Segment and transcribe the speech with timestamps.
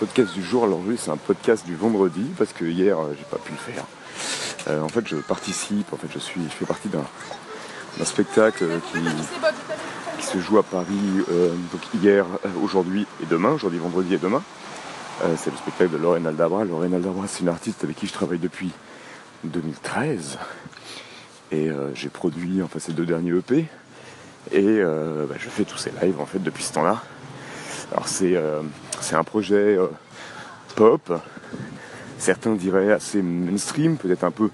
[0.00, 0.64] podcast du jour.
[0.64, 3.58] Alors oui, c'est un podcast du vendredi parce que hier euh, j'ai pas pu le
[3.58, 3.84] faire.
[4.68, 5.92] Euh, en fait, je participe.
[5.92, 7.04] En fait, je suis, je fais partie d'un,
[8.06, 10.86] spectacle qui, se joue à Paris.
[11.30, 12.24] Euh, donc hier,
[12.62, 13.50] aujourd'hui et demain.
[13.50, 14.42] Aujourd'hui, vendredi et demain.
[15.36, 16.64] c'est le spectacle de Lorraine Aldabra.
[16.64, 18.70] Lorraine Aldabra, c'est une artiste avec qui je travaille depuis
[19.44, 20.38] 2013
[21.52, 23.66] et j'ai produit enfin ces deux derniers EP
[24.52, 27.02] et bah, je fais tous ces lives en fait depuis ce temps-là.
[27.92, 28.36] Alors c'est
[29.00, 29.86] c'est un projet euh,
[30.76, 31.12] pop,
[32.18, 34.50] certains diraient assez mainstream, peut-être un peu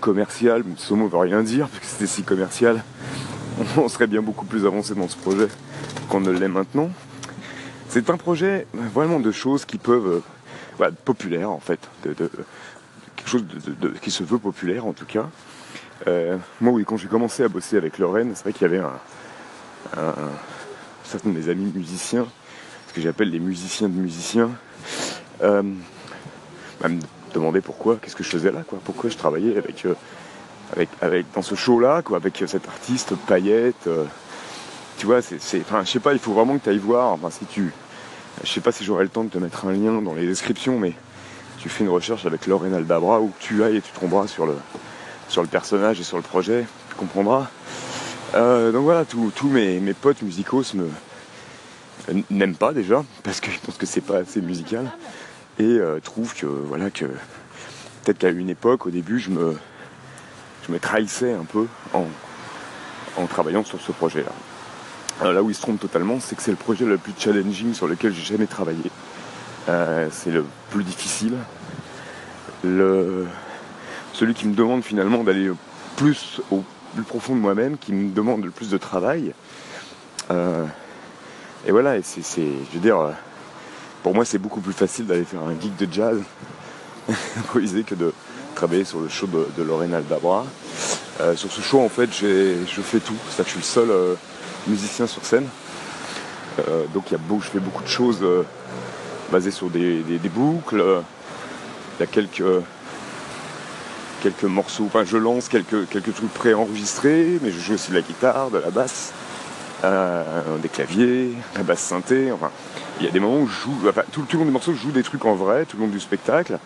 [0.00, 2.82] commercial, mais ce mot ne veut rien dire, parce que c'était si commercial,
[3.76, 5.48] on serait bien beaucoup plus avancé dans ce projet
[6.08, 6.90] qu'on ne l'est maintenant.
[7.88, 10.22] C'est un projet vraiment de choses qui peuvent,
[10.80, 12.14] euh, populaires en fait, de,
[13.16, 13.44] quelque chose
[14.02, 15.28] qui se veut populaire en tout cas.
[16.06, 18.78] Euh, moi oui, quand j'ai commencé à bosser avec Lorraine, c'est vrai qu'il y avait
[18.78, 18.92] un,
[19.96, 20.14] un,
[21.02, 22.26] certains de mes amis musiciens
[22.98, 24.50] que j'appelle les musiciens de musiciens,
[25.42, 27.00] euh, me
[27.32, 29.94] demander pourquoi, qu'est-ce que je faisais là, quoi, pourquoi je travaillais avec, euh,
[31.00, 33.86] avec, dans ce show-là, quoi, avec cet artiste paillette.
[33.86, 34.04] Euh,
[34.98, 37.12] tu vois, c'est, je sais pas, il faut vraiment que tu ailles voir.
[37.12, 37.72] Enfin, si tu,
[38.42, 40.78] je sais pas si j'aurai le temps de te mettre un lien dans les descriptions,
[40.78, 40.94] mais
[41.60, 44.56] tu fais une recherche avec Lorraine Aldabra où tu ailles et tu tomberas sur le,
[45.46, 47.46] personnage et sur le projet, tu comprendras.
[48.34, 50.88] donc voilà, tous mes, potes musicaux me,
[52.30, 54.90] n'aime pas déjà, parce que je pense que c'est pas assez musical,
[55.58, 59.56] et euh, trouve que voilà que peut-être qu'à une époque, au début, je me,
[60.66, 62.06] je me trahissais un peu en,
[63.16, 65.32] en travaillant sur ce projet-là.
[65.32, 67.86] là où il se trompe totalement, c'est que c'est le projet le plus challenging sur
[67.86, 68.90] lequel j'ai jamais travaillé.
[69.68, 71.34] Euh, c'est le plus difficile.
[72.64, 73.26] Le,
[74.12, 75.50] celui qui me demande finalement d'aller
[75.96, 76.64] plus au
[76.94, 79.32] plus profond de moi-même, qui me demande le plus de travail.
[80.30, 80.64] Euh,
[81.66, 83.10] et voilà, et c'est, je veux dire, euh,
[84.02, 86.20] pour moi c'est beaucoup plus facile d'aller faire un geek de jazz
[87.38, 88.12] improvisé que de
[88.54, 90.44] travailler sur le show de, de Lorraine Aldabra.
[91.20, 93.90] Euh, sur ce show en fait je fais tout, c'est-à-dire que je suis le seul
[93.90, 94.14] euh,
[94.68, 95.48] musicien sur scène.
[96.94, 98.24] donc y a beau, je fais beaucoup de choses
[99.32, 100.02] basées sur des,
[100.32, 101.02] boucles.
[101.98, 102.62] Il y a quelques,
[104.22, 108.02] quelques morceaux, enfin je lance quelques, quelques trucs préenregistrés, mais je joue aussi de la
[108.02, 109.12] guitare, de la basse.
[109.84, 112.50] Euh, des claviers, la basse synthé, enfin,
[112.98, 114.90] il y a des moments où je joue, tout, le long des morceaux, je joue
[114.90, 116.58] des trucs en vrai, tout le long du spectacle,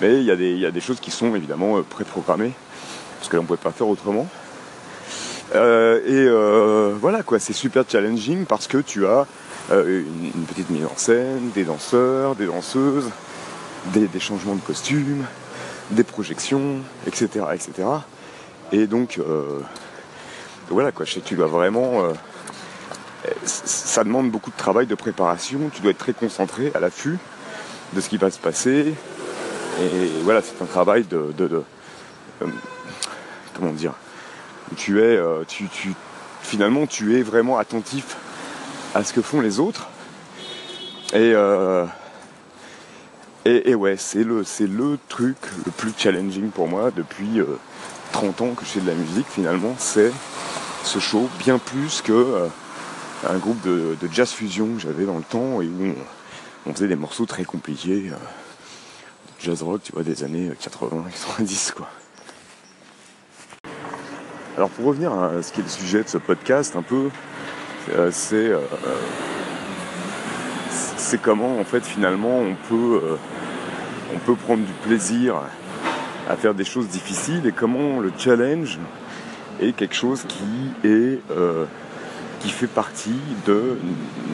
[0.00, 2.52] mais il y a des, choses qui sont évidemment euh, pré-programmées,
[3.18, 4.26] parce que l'on ne pouvait pas faire autrement.
[5.54, 9.26] Euh, et voilà quoi, c'est super challenging parce que tu as
[9.70, 13.10] une, petite mise en scène, des danseurs, des danseuses,
[13.92, 15.26] des, changements de costumes,
[15.90, 16.76] des projections,
[17.06, 17.44] etc.
[17.52, 17.88] etc.
[18.72, 19.20] Et donc,
[20.70, 22.08] voilà quoi, tu dois vraiment
[23.44, 25.70] ça demande beaucoup de travail, de préparation.
[25.72, 27.18] Tu dois être très concentré à l'affût
[27.92, 28.94] de ce qui va se passer.
[29.80, 31.60] Et voilà, c'est un travail de, euh,
[33.54, 33.92] comment dire
[34.76, 35.68] tu es, euh, tu,
[36.42, 38.16] finalement, tu es vraiment attentif
[38.94, 39.88] à ce que font les autres.
[41.12, 41.84] Et, euh,
[43.44, 47.40] et, ouais, c'est le, c'est le truc le plus challenging pour moi depuis
[48.12, 49.26] 30 ans que je fais de la musique.
[49.28, 50.10] Finalement, c'est
[50.82, 52.48] ce show bien plus que
[53.28, 55.94] un groupe de, jazz fusion que j'avais dans le temps et où
[56.66, 58.16] on, faisait des morceaux très compliqués, euh,
[59.40, 61.88] jazz rock, tu vois, des années 80, 90, quoi.
[64.56, 67.08] Alors pour revenir à ce qui est le sujet de ce podcast, un peu,
[67.92, 68.60] euh, c'est euh,
[70.96, 73.18] c'est comment en fait finalement on peut
[74.14, 75.34] on peut prendre du plaisir
[76.28, 78.78] à faire des choses difficiles et comment le challenge
[79.60, 81.20] est quelque chose qui est
[82.44, 83.16] qui fait partie
[83.46, 83.78] de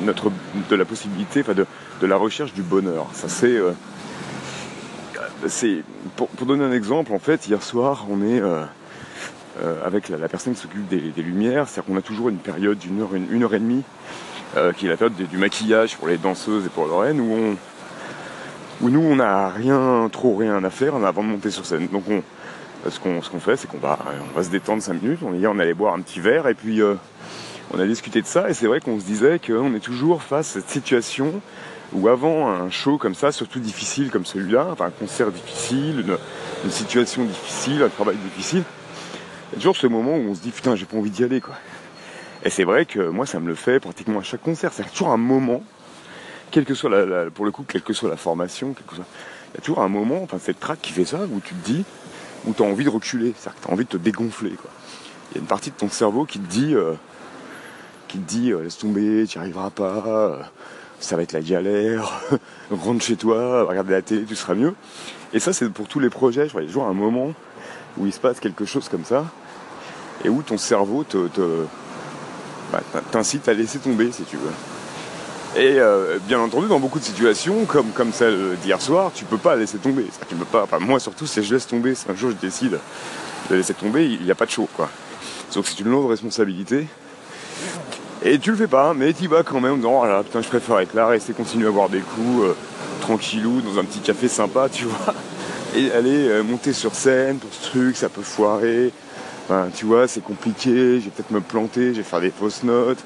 [0.04, 0.32] notre
[0.68, 1.64] de la possibilité, enfin de,
[2.00, 3.06] de la recherche du bonheur.
[3.12, 3.70] Ça c'est euh,
[5.46, 5.84] c'est
[6.16, 8.62] pour, donner un exemple, en fait, hier soir, on est euh,
[9.62, 13.00] euh, avec la, personne qui s'occupe des, lumières, c'est-à-dire qu'on a toujours une période d'une
[13.00, 13.82] heure, une, heure et demie,
[14.76, 17.56] qui est la période du maquillage pour les danseuses et pour Lorraine, où
[18.82, 21.86] où nous on n'a rien trop rien à faire avant de monter sur scène.
[21.88, 22.22] Donc on
[22.90, 23.98] ce qu'on ce qu'on fait, c'est qu'on va
[24.32, 25.20] on va se détendre 5 minutes.
[25.22, 26.82] On hier on allait boire un petit verre et puis
[27.72, 30.56] on a discuté de ça et c'est vrai qu'on se disait qu'on est toujours face
[30.56, 31.40] à cette situation
[31.92, 36.04] où avant un show comme ça, surtout difficile comme celui-là, enfin un concert difficile,
[36.64, 38.62] une, situation difficile, un travail difficile,
[39.50, 41.24] il y a toujours ce moment où on se dit putain j'ai pas envie d'y
[41.24, 41.54] aller quoi.
[42.44, 45.10] Et c'est vrai que moi ça me le fait pratiquement à chaque concert, c'est toujours
[45.10, 45.62] un moment,
[46.50, 49.60] quelle que soit la, pour le coup, quelle que soit la formation, il y a
[49.60, 51.84] toujours un moment, enfin cette track qui fait ça, où tu te dis,
[52.46, 54.70] où tu as envie de reculer, c'est-à-dire que tu as envie de te dégonfler quoi.
[55.30, 56.94] Il y a une partie de ton cerveau qui te dit euh,
[58.10, 60.50] qui te dit euh, laisse tomber, tu n'y arriveras pas,
[60.98, 62.20] ça va être la galère,
[62.70, 64.74] rentre chez toi, regarde la télé, tu seras mieux.
[65.32, 66.48] Et ça, c'est pour tous les projets.
[66.48, 67.32] Je vois, il y a toujours un moment
[67.98, 69.26] où il se passe quelque chose comme ça,
[70.24, 71.28] et où ton cerveau te,
[72.72, 72.80] bah,
[73.12, 75.60] t'incite à laisser tomber, si tu veux.
[75.60, 79.38] Et euh, bien entendu, dans beaucoup de situations, comme, comme celle d'hier soir, tu peux
[79.38, 80.06] pas laisser tomber.
[80.28, 82.78] Tu peux pas, moi surtout, si je laisse tomber, si un jour je décide
[83.50, 84.88] de laisser tomber, il n'y a pas de chaud, quoi.
[85.48, 86.86] Sauf que c'est une lourde responsabilité.
[88.22, 90.78] Et tu le fais pas, mais tu vas quand même Non, ah putain, je préfère
[90.80, 92.54] être là, rester continuer à boire des coups, euh,
[93.00, 95.14] tranquillou, dans un petit café sympa, tu vois.
[95.74, 98.92] Et aller euh, monter sur scène pour ce truc, ça peut foirer.
[99.44, 102.62] Enfin, tu vois, c'est compliqué, je vais peut-être me planter, je vais faire des fausses
[102.62, 102.98] notes.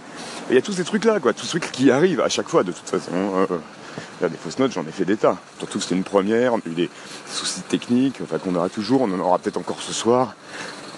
[0.51, 2.65] Il y a tous ces trucs-là, quoi, tous ces trucs qui arrivent à chaque fois,
[2.65, 3.13] de toute façon.
[3.15, 4.29] Hein.
[4.29, 5.37] des fausses notes, j'en ai fait des tas.
[5.59, 6.91] Surtout que c'était une première, on a eu des
[7.31, 10.35] soucis techniques, enfin qu'on aura toujours, on en aura peut-être encore ce soir.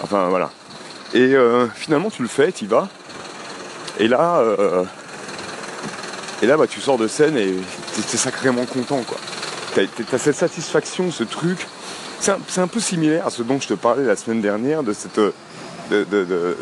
[0.01, 0.51] Enfin voilà.
[1.13, 2.89] Et euh, finalement, tu le fais, tu y vas.
[3.99, 4.85] Et là, euh,
[6.43, 7.55] et là bah, tu sors de scène et
[8.11, 9.03] t'es sacrément content.
[9.03, 9.19] quoi.
[9.75, 11.67] T'as cette satisfaction, ce truc.
[12.19, 15.21] C'est un, peu similaire à ce dont je te parlais la semaine dernière, de cette.
[15.91, 16.57] De, de,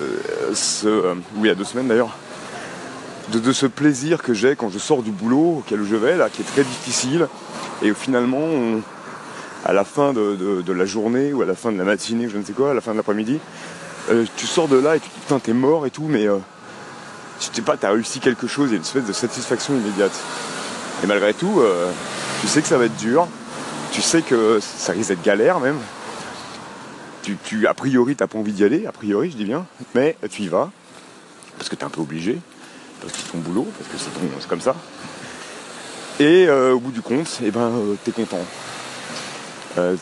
[0.53, 2.15] ce, oui, il y a deux semaines d'ailleurs,
[3.33, 6.43] de, ce plaisir que j'ai quand je sors du boulot auquel je vais, là, qui
[6.43, 7.29] est très difficile,
[7.83, 8.47] et finalement,
[9.65, 12.45] à la fin de, la journée, ou à la fin de la matinée, je ne
[12.45, 13.39] sais quoi, à la fin de l'après-midi,
[14.11, 16.27] euh, tu sors de là et tu te dis putain t'es mort et tout, mais
[16.27, 16.37] euh,
[17.41, 20.13] tu sais pas, t'as réussi quelque chose, il y a une espèce de satisfaction immédiate.
[21.03, 21.91] Et malgré tout, euh,
[22.41, 23.27] tu sais que ça va être dur,
[23.93, 25.79] tu sais que ça risque d'être galère même.
[27.23, 30.17] Tu, tu, a priori, t'as pas envie d'y aller, a priori, je dis bien, mais
[30.31, 30.71] tu y vas,
[31.59, 32.39] parce que t'es un peu obligé,
[33.01, 34.75] parce que c'est ton boulot, parce que c'est comme ça.
[36.21, 37.71] Et au bout du compte, eh ben,
[38.05, 38.45] t'es content.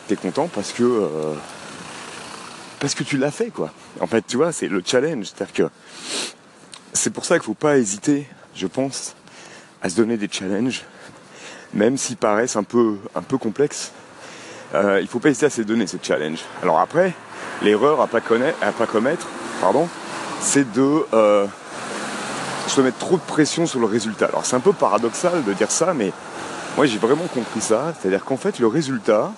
[0.09, 1.09] t'es content parce que
[2.83, 3.71] parce que tu l'as fait quoi.
[4.01, 5.71] En fait, tu vois, c'est le challenge, c'est-à-dire que
[6.93, 9.15] c'est pour ça qu'il faut pas hésiter, je pense,
[9.83, 10.85] à se donner des challenges,
[11.75, 12.99] même s'ils paraissent un peu
[13.41, 13.93] complexes.
[14.75, 16.45] Euh, il faut pas hésiter à se donner ces challenges.
[16.63, 17.13] Alors après,
[17.63, 19.27] l'erreur à pas pas commettre,
[19.61, 19.89] pardon,
[20.41, 21.47] c'est de euh,
[22.69, 24.27] se mettre trop de pression sur le résultat.
[24.27, 26.13] Alors c'est un peu paradoxal de dire ça, mais
[26.77, 27.95] moi j'ai vraiment compris ça.
[28.01, 29.33] C'est-à-dire qu'en fait le résultat,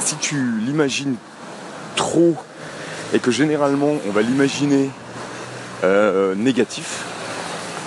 [0.00, 1.16] si tu l'imagines
[1.94, 2.36] trop
[3.12, 4.90] et que généralement on va l'imaginer
[5.84, 7.04] euh, négatif,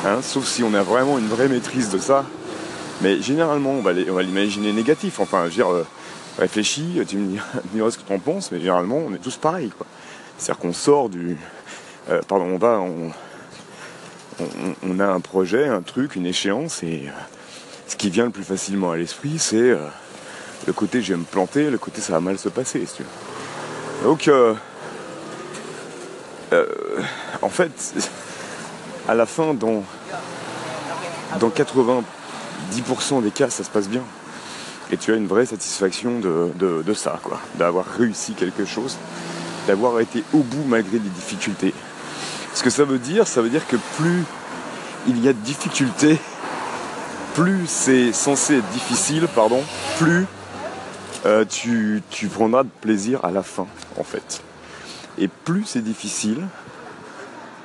[0.05, 2.25] hein, sauf si on a vraiment une vraie maîtrise de ça.
[3.01, 5.19] Mais généralement on va l'imaginer négatif.
[5.19, 5.85] Enfin, je veux dire, euh,
[6.37, 7.37] réfléchis, tu me
[7.73, 9.71] diras ce que tu en penses, mais généralement on est tous pareils.
[10.37, 11.37] C'est-à-dire qu'on sort du.
[12.09, 12.81] Euh, pardon, on va.
[14.83, 17.09] On, a un projet, un truc, une échéance, et
[17.87, 19.75] ce qui vient le plus facilement à l'esprit, c'est
[20.65, 23.09] le côté je vais me planter, le côté ça va mal se passer, tu veux.
[24.03, 24.53] Donc, euh,
[26.53, 26.65] euh,
[27.41, 27.93] en fait,
[29.07, 29.83] à la fin, dans,
[31.39, 34.03] dans 90% des cas, ça se passe bien.
[34.91, 37.39] Et tu as une vraie satisfaction de, ça, quoi.
[37.55, 38.97] D'avoir réussi quelque chose,
[39.67, 41.73] d'avoir été au bout malgré les difficultés.
[42.53, 44.23] Ce que ça veut dire, ça veut dire que plus
[45.07, 46.17] il y a de difficultés,
[47.35, 49.63] plus c'est censé être difficile, pardon,
[49.97, 50.25] plus
[51.25, 53.67] euh, tu, prendras de plaisir à la fin,
[53.97, 54.41] en fait.
[55.17, 56.47] Et plus c'est difficile,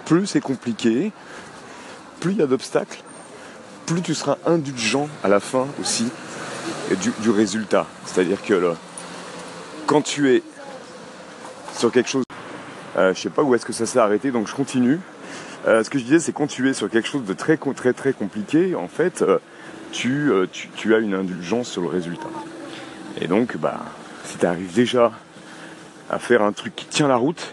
[0.05, 1.13] plus c'est compliqué,
[2.21, 3.03] plus il y a d'obstacles,
[3.87, 6.09] plus tu seras indulgent à la fin aussi
[7.21, 7.87] du, résultat.
[8.07, 8.75] C'est-à-dire que
[9.87, 10.43] quand tu es
[11.77, 12.25] sur quelque chose,
[12.97, 15.01] euh, je sais pas où est-ce que ça s'est arrêté, donc je continue.
[15.67, 17.93] Euh, ce que je disais, c'est quand tu es sur quelque chose de très très
[17.93, 19.25] très compliqué, en fait,
[19.93, 20.31] tu,
[20.77, 22.29] tu as une indulgence sur le résultat.
[23.21, 23.81] Et donc, bah,
[24.25, 25.13] si tu arrives déjà
[26.11, 27.53] à faire un truc qui tient la route,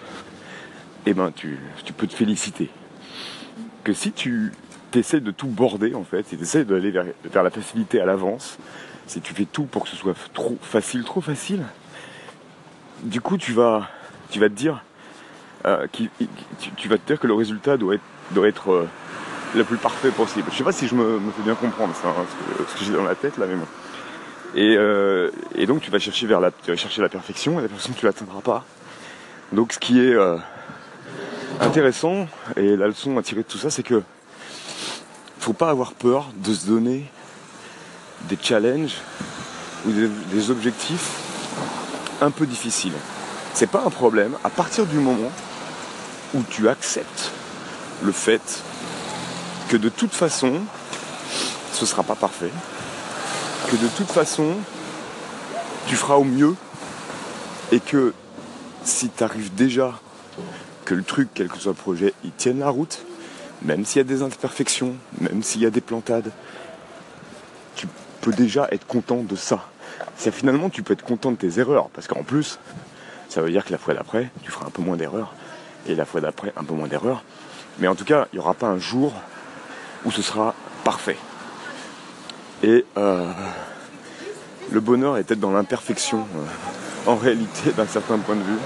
[1.06, 1.58] eh ben tu,
[1.98, 2.70] peux te féliciter.
[3.84, 4.54] Que si tu
[4.94, 8.58] essaies de tout border en fait, si tu essaies d'aller vers, la facilité à l'avance,
[9.08, 11.64] si tu fais tout pour que ce soit trop facile, trop facile,
[13.04, 13.90] du coup tu vas,
[14.30, 14.84] tu vas te dire,
[15.66, 17.96] euh, que le résultat doit
[18.48, 18.88] être, euh,
[19.56, 20.48] le plus parfait possible.
[20.52, 22.26] Je sais pas si je me, fais bien comprendre ça, hein,
[22.68, 23.68] ce que, j'ai dans la tête là, mais bon.
[24.58, 28.06] Euh, et, donc tu vas chercher vers la, chercher la perfection et la perfection tu
[28.06, 28.66] l'atteindras pas.
[29.52, 30.38] Donc ce qui est euh,
[31.62, 32.28] intéressant
[32.58, 34.02] et la leçon à tirer de tout ça, c'est que
[35.40, 37.06] faut pas avoir peur de se donner
[38.24, 38.98] des challenges
[39.86, 41.10] ou des, objectifs
[42.22, 42.94] un peu difficiles.
[43.54, 45.32] C'est pas un problème à partir du moment
[46.34, 47.32] où tu acceptes
[48.04, 48.64] le fait
[49.70, 50.62] que de toute façon,
[51.74, 52.52] ce sera pas parfait,
[53.70, 54.56] que de toute façon,
[55.88, 56.56] tu feras au mieux
[57.72, 58.14] et que
[58.84, 60.00] si tu arrives déjà
[60.94, 63.06] le truc, quel que soit le projet, il tienne la route,
[63.62, 66.32] même s'il y a des imperfections, même s'il y a des plantades,
[67.76, 67.88] tu
[68.22, 69.68] peux déjà être content de ça.
[70.18, 72.60] C'est finalement tu peux être content de tes erreurs, parce qu'en plus,
[73.30, 75.34] ça veut dire que la fois d'après, tu feras un peu moins d'erreurs,
[75.88, 77.24] et la fois d'après, un peu moins d'erreurs.
[77.80, 79.14] Mais en tout cas, il n'y aura pas un jour
[80.06, 81.18] où ce sera parfait.
[82.64, 83.32] Et euh,
[84.72, 88.60] le bonheur est peut-être dans l'imperfection, euh, en réalité, d'un certain point de vue.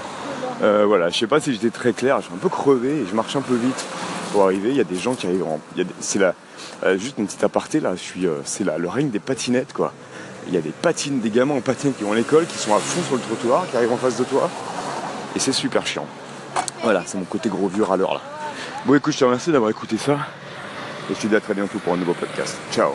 [0.62, 3.06] Euh, voilà, je sais pas si j'étais très clair, je suis un peu crevé et
[3.06, 3.84] je marche un peu vite
[4.32, 4.70] pour arriver.
[4.70, 5.60] Il y a des gens qui arrivent en.
[6.00, 6.34] C'est là,
[6.96, 9.92] juste une petite aparté là, suis, c'est là le règne des patinettes quoi.
[10.48, 12.74] Il y a des patines, des gamins en patines qui vont à l'école, qui sont
[12.74, 14.48] à fond sur le trottoir, qui arrivent en face de toi.
[15.34, 16.06] Et c'est super chiant.
[16.82, 18.20] Voilà, c'est mon côté gros vieux râleur là.
[18.86, 20.18] Bon écoute, je te remercie d'avoir écouté ça.
[21.10, 22.56] Et je te dis à très bientôt pour un nouveau podcast.
[22.72, 22.92] Ciao